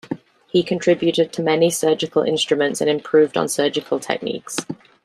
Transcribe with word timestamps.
He 0.47 0.63
contributed 0.63 1.37
many 1.37 1.69
surgical 1.69 2.23
instruments 2.23 2.81
and 2.81 2.89
improved 2.89 3.37
on 3.37 3.47
surgical 3.47 3.99
techniques. 3.99 4.57